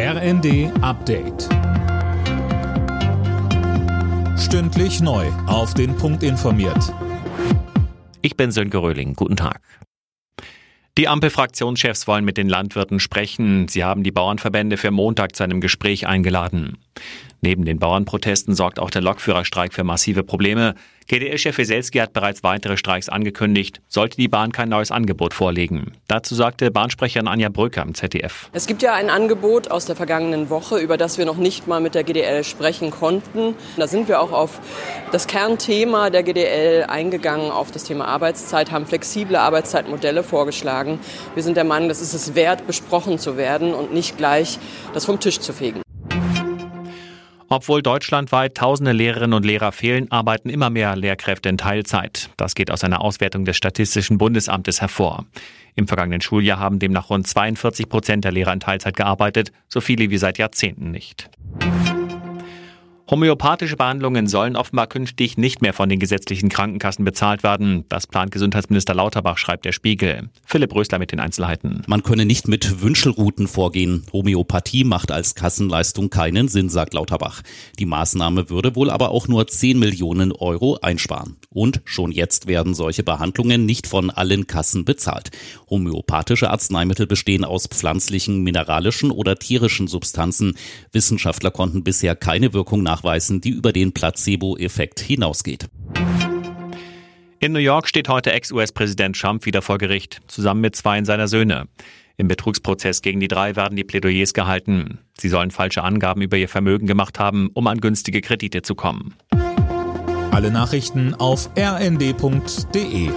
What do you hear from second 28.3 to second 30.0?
Es gibt ja ein Angebot aus der